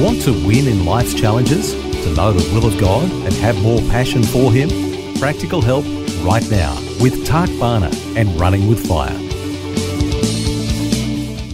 Want 0.00 0.22
to 0.22 0.32
win 0.32 0.66
in 0.66 0.86
life's 0.86 1.12
challenges? 1.12 1.74
To 1.74 2.14
know 2.14 2.32
the 2.32 2.54
will 2.54 2.64
of 2.64 2.80
God 2.80 3.04
and 3.10 3.34
have 3.34 3.60
more 3.60 3.80
passion 3.90 4.22
for 4.22 4.50
Him? 4.50 4.70
Practical 5.18 5.60
help 5.60 5.84
right 6.24 6.50
now 6.50 6.74
with 7.02 7.26
Tak 7.26 7.50
Bhana 7.60 7.90
and 8.16 8.40
Running 8.40 8.66
with 8.66 8.88
Fire. 8.88 9.14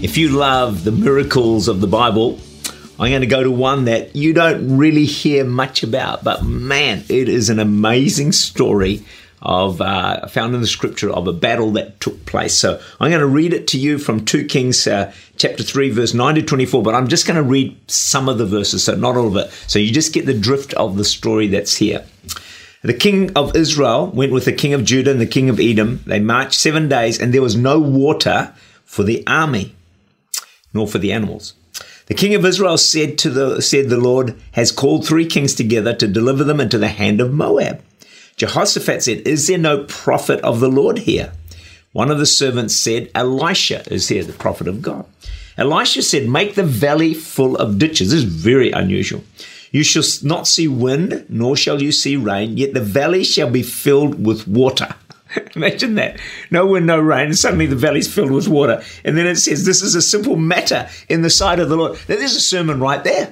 If 0.01 0.17
you 0.17 0.29
love 0.29 0.85
the 0.85 0.93
miracles 0.93 1.67
of 1.67 1.81
the 1.81 1.89
Bible, 1.89 2.39
I'm 3.01 3.11
going 3.11 3.23
to 3.23 3.27
go 3.27 3.43
to 3.43 3.51
one 3.51 3.87
that 3.87 4.15
you 4.15 4.33
don't 4.33 4.77
really 4.77 5.07
hear 5.07 5.45
much 5.45 5.83
about, 5.83 6.23
but 6.23 6.45
man, 6.45 7.05
it 7.09 7.29
is 7.29 7.51
an 7.51 7.59
amazing 7.59 8.31
story 8.31 9.03
of 9.43 9.81
uh, 9.81 10.27
found 10.29 10.55
in 10.55 10.61
the 10.61 10.67
scripture 10.67 11.11
of 11.11 11.29
a 11.29 11.33
battle 11.33 11.71
that 11.73 12.01
took 12.01 12.25
place. 12.27 12.57
So 12.57 12.81
I'm 13.01 13.11
going 13.11 13.21
to 13.21 13.27
read 13.27 13.53
it 13.53 13.69
to 13.69 13.79
you 13.79 13.99
from 13.99 14.25
2 14.25 14.47
Kings 14.47 14.87
uh, 14.87 15.13
chapter 15.37 15.63
3 15.63 15.91
verse 15.91 16.15
9 16.15 16.37
to 16.37 16.43
24, 16.43 16.83
but 16.83 16.95
I'm 16.95 17.09
just 17.09 17.27
going 17.27 17.37
to 17.37 17.43
read 17.43 17.79
some 17.91 18.29
of 18.29 18.39
the 18.39 18.47
verses, 18.47 18.85
so 18.85 18.95
not 18.95 19.17
all 19.17 19.29
of 19.29 19.37
it. 19.37 19.51
So 19.67 19.79
you 19.79 19.93
just 19.93 20.13
get 20.13 20.27
the 20.27 20.39
drift 20.39 20.73
of 20.75 20.97
the 20.97 21.05
story 21.05 21.49
that's 21.49 21.77
here. 21.77 22.05
The 22.83 22.95
king 22.95 23.33
of 23.35 23.57
Israel 23.57 24.09
went 24.09 24.33
with 24.33 24.45
the 24.45 24.53
king 24.53 24.73
of 24.73 24.85
Judah 24.85 25.11
and 25.11 25.21
the 25.21 25.27
king 25.27 25.49
of 25.49 25.59
Edom. 25.59 26.03
They 26.07 26.21
marched 26.21 26.61
7 26.61 26.89
days 26.89 27.21
and 27.21 27.35
there 27.35 27.43
was 27.43 27.57
no 27.57 27.79
water 27.81 28.55
for 28.85 29.03
the 29.03 29.25
army 29.27 29.75
nor 30.73 30.87
for 30.87 30.99
the 30.99 31.13
animals. 31.13 31.55
The 32.07 32.15
king 32.15 32.35
of 32.35 32.45
Israel 32.45 32.79
said 32.79 33.19
to 33.19 33.31
the 33.31 33.61
said 33.61 33.89
the 33.89 33.97
Lord 33.97 34.41
has 34.53 34.71
called 34.71 35.05
three 35.05 35.27
kings 35.27 35.55
together 35.55 35.93
to 35.95 36.07
deliver 36.07 36.45
them 36.45 36.61
into 36.61 36.79
the 36.79 36.89
hand 36.89 37.21
of 37.21 37.33
Moab. 37.33 37.83
Jehoshaphat 38.37 39.03
said, 39.03 39.27
Is 39.27 39.47
there 39.47 39.57
no 39.57 39.85
prophet 39.85 40.41
of 40.41 40.61
the 40.61 40.69
Lord 40.69 40.99
here? 40.99 41.33
One 41.93 42.11
of 42.11 42.19
the 42.19 42.27
servants 42.27 42.77
said, 42.77 43.11
Elisha 43.15 43.83
is 43.91 44.09
here, 44.09 44.23
the 44.23 44.35
prophet 44.35 44.69
of 44.69 44.83
God. 44.83 45.07
Elisha 45.57 46.03
said, 46.03 46.29
Make 46.29 46.55
the 46.55 46.63
valley 46.63 47.15
full 47.15 47.57
of 47.57 47.79
ditches. 47.79 48.11
This 48.11 48.19
is 48.19 48.25
very 48.25 48.71
unusual. 48.71 49.25
You 49.71 49.83
shall 49.83 50.03
not 50.23 50.47
see 50.47 50.69
wind, 50.69 51.25
nor 51.31 51.57
shall 51.57 51.81
you 51.81 51.93
see 51.93 52.17
rain, 52.17 52.59
yet 52.59 52.75
the 52.75 52.81
valley 52.81 53.25
shall 53.25 53.51
be 53.51 53.63
filled 53.63 54.25
with 54.25 54.47
water. 54.47 54.95
Imagine 55.57 55.95
that. 55.95 56.21
No 56.51 56.67
wind, 56.67 56.87
no 56.87 57.01
rain, 57.01 57.29
and 57.29 57.39
suddenly 57.39 57.67
the 57.67 57.75
valley's 57.75 58.13
filled 58.13 58.31
with 58.31 58.49
water. 58.49 58.83
And 59.03 59.17
then 59.17 59.27
it 59.27 59.37
says, 59.37 59.65
This 59.65 59.81
is 59.81 59.95
a 59.95 60.03
simple 60.03 60.37
matter 60.37 60.91
in 61.09 61.23
the 61.23 61.31
sight 61.31 61.59
of 61.59 61.71
the 61.71 61.77
Lord. 61.77 61.93
Now, 62.07 62.17
there's 62.17 62.37
a 62.37 62.41
sermon 62.41 62.81
right 62.81 63.03
there. 63.03 63.31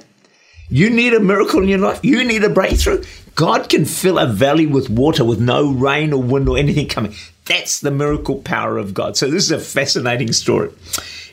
You 0.69 0.89
need 0.89 1.13
a 1.13 1.19
miracle 1.19 1.61
in 1.61 1.69
your 1.69 1.79
life. 1.79 1.99
You 2.03 2.23
need 2.23 2.43
a 2.43 2.49
breakthrough. 2.49 3.03
God 3.35 3.69
can 3.69 3.85
fill 3.85 4.17
a 4.17 4.25
valley 4.25 4.65
with 4.65 4.89
water 4.89 5.23
with 5.25 5.39
no 5.39 5.71
rain 5.71 6.13
or 6.13 6.21
wind 6.21 6.47
or 6.47 6.57
anything 6.57 6.87
coming. 6.87 7.13
That's 7.45 7.79
the 7.79 7.91
miracle 7.91 8.37
power 8.37 8.77
of 8.77 8.93
God. 8.93 9.17
So 9.17 9.29
this 9.29 9.43
is 9.43 9.51
a 9.51 9.59
fascinating 9.59 10.33
story. 10.33 10.71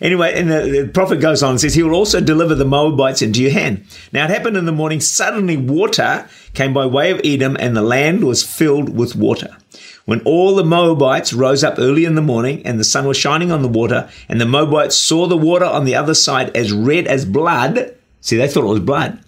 Anyway, 0.01 0.33
and 0.35 0.51
the, 0.51 0.83
the, 0.83 0.89
prophet 0.93 1.21
goes 1.21 1.43
on 1.43 1.53
and 1.53 1.61
says, 1.61 1.75
He 1.75 1.83
will 1.83 1.95
also 1.95 2.21
deliver 2.21 2.55
the 2.55 2.65
Moabites 2.65 3.23
into 3.23 3.41
your 3.41 3.53
hand. 3.53 3.87
Now 4.13 4.25
it 4.25 4.31
happened 4.31 4.57
in 4.57 4.67
the 4.67 4.73
morning, 4.73 5.01
suddenly 5.01 5.57
water 5.57 6.29
came 6.55 6.75
by 6.75 6.87
way 6.87 7.13
of 7.13 7.21
Edom, 7.25 7.57
and 7.59 7.77
the 7.77 7.83
land 7.83 8.25
was 8.25 8.43
filled 8.43 8.95
with 8.97 9.15
water. 9.15 9.57
When 10.05 10.21
all 10.23 10.57
the 10.57 10.65
Moabites 10.65 11.33
rose 11.33 11.63
up 11.63 11.79
early 11.79 12.05
in 12.05 12.17
the 12.17 12.21
morning, 12.21 12.67
and 12.67 12.81
the 12.81 12.85
sun 12.85 13.07
was 13.07 13.17
shining 13.17 13.53
on 13.53 13.63
the 13.63 13.69
water, 13.69 14.11
and 14.29 14.41
the 14.41 14.47
Moabites 14.47 14.97
saw 14.97 15.29
the 15.29 15.37
water 15.37 15.65
on 15.65 15.85
the 15.85 15.95
other 15.95 16.15
side 16.15 16.55
as 16.57 16.73
red 16.73 17.07
as 17.07 17.25
blood, 17.25 17.95
see, 18.21 18.37
they 18.37 18.49
thought 18.49 18.65
it 18.65 18.67
was 18.67 18.81
blood. 18.81 19.21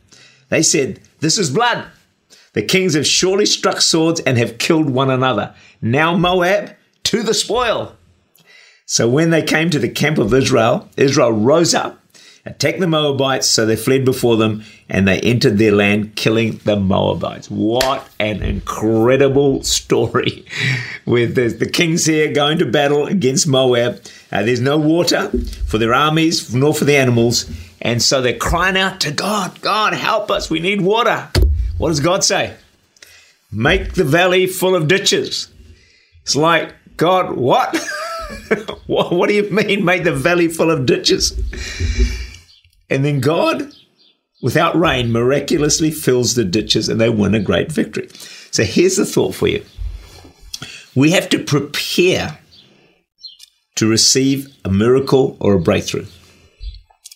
They 0.54 0.62
said, 0.62 1.00
This 1.18 1.36
is 1.36 1.50
blood. 1.50 1.84
The 2.52 2.62
kings 2.62 2.94
have 2.94 3.08
surely 3.08 3.44
struck 3.44 3.80
swords 3.80 4.20
and 4.20 4.38
have 4.38 4.58
killed 4.58 4.88
one 4.88 5.10
another. 5.10 5.52
Now, 5.82 6.16
Moab, 6.16 6.76
to 7.02 7.24
the 7.24 7.34
spoil. 7.34 7.96
So 8.86 9.08
when 9.08 9.30
they 9.30 9.42
came 9.42 9.68
to 9.70 9.80
the 9.80 9.88
camp 9.88 10.16
of 10.16 10.32
Israel, 10.32 10.88
Israel 10.96 11.32
rose 11.32 11.74
up, 11.74 11.98
attacked 12.46 12.78
the 12.78 12.86
Moabites, 12.86 13.48
so 13.48 13.66
they 13.66 13.74
fled 13.74 14.04
before 14.04 14.36
them, 14.36 14.62
and 14.88 15.08
they 15.08 15.18
entered 15.22 15.58
their 15.58 15.72
land, 15.72 16.14
killing 16.14 16.58
the 16.58 16.76
Moabites. 16.76 17.50
What 17.50 18.08
an 18.20 18.44
incredible 18.44 19.64
story! 19.64 20.44
With 21.04 21.34
the, 21.34 21.48
the 21.48 21.68
kings 21.68 22.06
here 22.06 22.32
going 22.32 22.58
to 22.58 22.66
battle 22.66 23.06
against 23.06 23.48
Moab. 23.48 24.00
Uh, 24.30 24.44
there's 24.44 24.60
no 24.60 24.78
water 24.78 25.30
for 25.66 25.78
their 25.78 25.94
armies, 25.94 26.54
nor 26.54 26.72
for 26.72 26.84
the 26.84 26.96
animals, 26.96 27.50
and 27.84 28.02
so 28.02 28.22
they're 28.22 28.36
crying 28.36 28.78
out 28.78 29.00
to 29.02 29.12
God 29.12 29.60
God, 29.60 29.92
help 29.92 30.30
us, 30.30 30.50
we 30.50 30.58
need 30.58 30.80
water. 30.80 31.30
What 31.78 31.90
does 31.90 32.00
God 32.00 32.24
say? 32.24 32.56
Make 33.52 33.92
the 33.92 34.04
valley 34.04 34.46
full 34.46 34.74
of 34.74 34.88
ditches. 34.88 35.52
It's 36.22 36.34
like, 36.34 36.74
God, 36.96 37.36
what? 37.36 37.76
what, 38.86 39.28
do 39.28 39.34
you 39.34 39.50
mean, 39.50 39.84
make 39.84 40.04
the 40.04 40.14
valley 40.14 40.48
full 40.48 40.70
of 40.70 40.86
ditches? 40.86 41.38
And 42.88 43.04
then 43.04 43.20
God, 43.20 43.70
without 44.42 44.76
rain, 44.76 45.12
miraculously 45.12 45.90
fills 45.90 46.34
the 46.34 46.44
ditches 46.44 46.88
and 46.88 47.00
they 47.00 47.10
win 47.10 47.34
a 47.34 47.40
great 47.40 47.70
victory. 47.70 48.08
So 48.50 48.64
here's 48.64 48.96
the 48.96 49.04
thought 49.04 49.34
for 49.34 49.48
you 49.48 49.64
we 50.94 51.10
have 51.10 51.28
to 51.28 51.42
prepare 51.42 52.38
to 53.74 53.88
receive 53.88 54.54
a 54.64 54.70
miracle 54.70 55.36
or 55.40 55.54
a 55.54 55.60
breakthrough. 55.60 56.06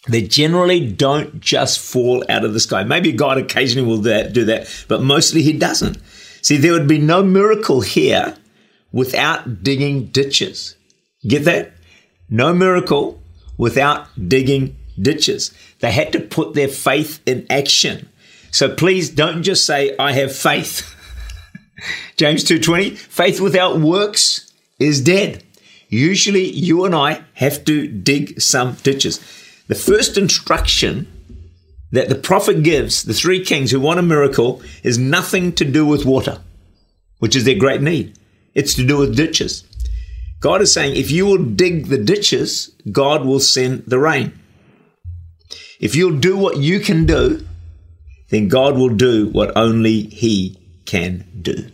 They 0.08 0.22
generally 0.22 0.90
don't 0.90 1.40
just 1.40 1.78
fall 1.78 2.24
out 2.28 2.44
of 2.44 2.54
the 2.54 2.60
sky. 2.60 2.82
Maybe 2.82 3.12
God 3.12 3.38
occasionally 3.38 3.86
will 3.86 4.02
do 4.02 4.44
that, 4.44 4.84
but 4.88 5.02
mostly 5.02 5.42
He 5.42 5.52
doesn't. 5.52 5.98
See, 6.40 6.56
there 6.56 6.72
would 6.72 6.88
be 6.88 6.98
no 6.98 7.22
miracle 7.22 7.82
here 7.82 8.36
without 8.92 9.62
digging 9.62 10.06
ditches. 10.06 10.76
Get 11.26 11.44
that? 11.44 11.72
No 12.30 12.54
miracle 12.54 13.20
without 13.56 14.08
digging 14.28 14.76
ditches. 15.00 15.52
They 15.80 15.92
had 15.92 16.12
to 16.12 16.20
put 16.20 16.54
their 16.54 16.68
faith 16.68 17.20
in 17.26 17.46
action. 17.50 18.08
So 18.50 18.74
please 18.74 19.10
don't 19.10 19.42
just 19.42 19.66
say, 19.66 19.94
I 19.98 20.12
have 20.12 20.34
faith. 20.34 20.94
James 22.16 22.44
2.20, 22.44 22.96
faith 22.96 23.40
without 23.40 23.78
works 23.78 24.52
is 24.78 25.00
dead. 25.02 25.44
Usually 25.88 26.48
you 26.48 26.84
and 26.84 26.94
I 26.94 27.24
have 27.34 27.64
to 27.64 27.86
dig 27.86 28.40
some 28.40 28.74
ditches. 28.82 29.20
The 29.68 29.74
first 29.74 30.16
instruction 30.16 31.06
that 31.92 32.08
the 32.08 32.14
prophet 32.14 32.62
gives 32.62 33.02
the 33.02 33.14
three 33.14 33.44
kings 33.44 33.70
who 33.70 33.80
want 33.80 34.00
a 34.00 34.02
miracle 34.02 34.62
is 34.82 34.98
nothing 34.98 35.52
to 35.54 35.64
do 35.64 35.86
with 35.86 36.04
water, 36.04 36.40
which 37.18 37.36
is 37.36 37.44
their 37.44 37.58
great 37.58 37.82
need. 37.82 38.18
It's 38.54 38.74
to 38.74 38.86
do 38.86 38.98
with 38.98 39.16
ditches. 39.16 39.64
God 40.40 40.62
is 40.62 40.72
saying, 40.72 40.96
if 40.96 41.10
you 41.10 41.26
will 41.26 41.44
dig 41.44 41.86
the 41.86 41.98
ditches, 41.98 42.74
God 42.90 43.24
will 43.24 43.40
send 43.40 43.84
the 43.86 43.98
rain. 43.98 44.38
If 45.80 45.94
you'll 45.94 46.18
do 46.18 46.36
what 46.36 46.56
you 46.58 46.80
can 46.80 47.06
do, 47.06 47.46
then 48.30 48.48
God 48.48 48.76
will 48.76 48.94
do 48.94 49.28
what 49.28 49.56
only 49.56 50.02
He 50.02 50.58
can 50.86 51.26
do. 51.40 51.70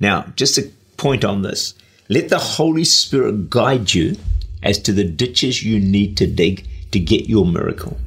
Now, 0.00 0.32
just 0.36 0.58
a 0.58 0.70
point 0.96 1.24
on 1.24 1.42
this 1.42 1.74
let 2.08 2.30
the 2.30 2.38
Holy 2.38 2.84
Spirit 2.84 3.50
guide 3.50 3.92
you 3.92 4.16
as 4.62 4.78
to 4.80 4.92
the 4.92 5.04
ditches 5.04 5.62
you 5.62 5.78
need 5.78 6.16
to 6.16 6.26
dig 6.26 6.66
to 6.92 6.98
get 6.98 7.28
your 7.28 7.46
miracle. 7.46 7.98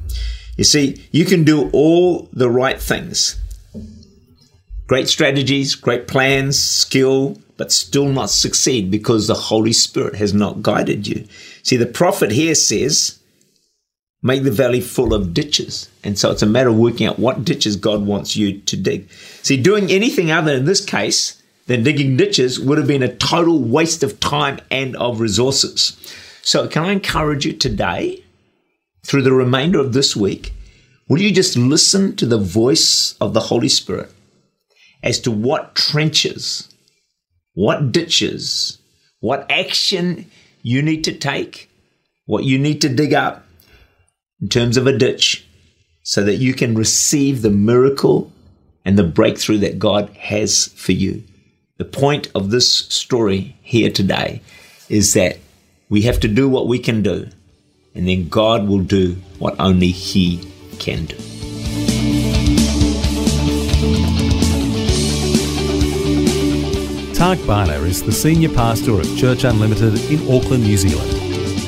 You 0.56 0.64
see, 0.64 1.06
you 1.10 1.24
can 1.24 1.44
do 1.44 1.70
all 1.72 2.28
the 2.32 2.50
right 2.50 2.80
things 2.80 3.38
great 4.86 5.08
strategies, 5.08 5.74
great 5.74 6.06
plans, 6.06 6.58
skill, 6.58 7.38
but 7.56 7.72
still 7.72 8.08
not 8.08 8.28
succeed 8.28 8.90
because 8.90 9.26
the 9.26 9.34
Holy 9.34 9.72
Spirit 9.72 10.16
has 10.16 10.34
not 10.34 10.60
guided 10.60 11.06
you. 11.06 11.26
See, 11.62 11.78
the 11.78 11.86
prophet 11.86 12.30
here 12.30 12.54
says, 12.54 13.18
make 14.22 14.44
the 14.44 14.50
valley 14.50 14.80
full 14.82 15.14
of 15.14 15.32
ditches. 15.32 15.88
And 16.04 16.18
so 16.18 16.30
it's 16.30 16.42
a 16.42 16.46
matter 16.46 16.68
of 16.68 16.76
working 16.76 17.06
out 17.06 17.18
what 17.18 17.44
ditches 17.44 17.76
God 17.76 18.04
wants 18.04 18.36
you 18.36 18.58
to 18.60 18.76
dig. 18.76 19.10
See, 19.42 19.56
doing 19.56 19.90
anything 19.90 20.30
other 20.30 20.52
in 20.52 20.64
this 20.64 20.84
case 20.84 21.42
than 21.66 21.82
digging 21.82 22.16
ditches 22.16 22.60
would 22.60 22.78
have 22.78 22.86
been 22.86 23.02
a 23.02 23.14
total 23.16 23.60
waste 23.60 24.02
of 24.02 24.20
time 24.20 24.60
and 24.70 24.94
of 24.96 25.20
resources. 25.20 25.96
So, 26.42 26.68
can 26.68 26.84
I 26.84 26.92
encourage 26.92 27.46
you 27.46 27.52
today 27.52 28.24
through 29.04 29.22
the 29.22 29.32
remainder 29.32 29.78
of 29.78 29.92
this 29.92 30.14
week, 30.16 30.52
will 31.08 31.20
you 31.20 31.32
just 31.32 31.56
listen 31.56 32.16
to 32.16 32.26
the 32.26 32.38
voice 32.38 33.16
of 33.20 33.34
the 33.34 33.40
Holy 33.40 33.68
Spirit 33.68 34.10
as 35.02 35.20
to 35.20 35.30
what 35.30 35.74
trenches, 35.74 36.68
what 37.54 37.92
ditches, 37.92 38.78
what 39.20 39.46
action 39.50 40.30
you 40.62 40.82
need 40.82 41.04
to 41.04 41.12
take, 41.12 41.68
what 42.26 42.44
you 42.44 42.58
need 42.58 42.80
to 42.80 42.88
dig 42.88 43.12
up 43.12 43.44
in 44.40 44.48
terms 44.48 44.76
of 44.76 44.86
a 44.86 44.96
ditch 44.96 45.46
so 46.02 46.22
that 46.24 46.36
you 46.36 46.54
can 46.54 46.74
receive 46.74 47.42
the 47.42 47.50
miracle 47.50 48.32
and 48.84 48.98
the 48.98 49.04
breakthrough 49.04 49.58
that 49.58 49.78
God 49.78 50.10
has 50.10 50.68
for 50.68 50.92
you. 50.92 51.22
The 51.78 51.84
point 51.84 52.28
of 52.34 52.50
this 52.50 52.72
story 52.72 53.56
here 53.62 53.90
today 53.90 54.42
is 54.88 55.14
that 55.14 55.38
we 55.88 56.02
have 56.02 56.20
to 56.20 56.28
do 56.28 56.48
what 56.48 56.68
we 56.68 56.78
can 56.78 57.02
do, 57.02 57.28
and 57.94 58.08
then 58.08 58.28
God 58.28 58.68
will 58.68 58.80
do 58.80 59.16
what 59.38 59.54
only 59.58 59.90
He 59.90 60.48
can 60.78 61.06
do. 61.06 61.16
Tak 67.14 67.38
Bhana 67.46 67.74
is 67.86 68.02
the 68.02 68.10
Senior 68.12 68.48
Pastor 68.48 68.98
of 68.98 69.16
Church 69.16 69.44
Unlimited 69.44 69.98
in 70.10 70.20
Auckland, 70.32 70.64
New 70.64 70.76
Zealand. 70.76 71.10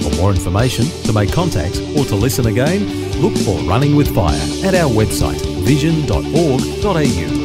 For 0.03 0.11
more 0.21 0.31
information, 0.31 0.87
to 1.05 1.13
make 1.13 1.33
contact, 1.33 1.81
or 1.97 2.05
to 2.07 2.17
listen 2.17 2.47
again, 2.47 2.87
look 3.23 3.37
for 3.39 3.59
Running 3.61 3.95
with 3.95 4.13
Fire 4.15 4.35
at 4.65 4.75
our 4.75 4.91
website 4.91 5.41
vision.org.au. 5.65 7.45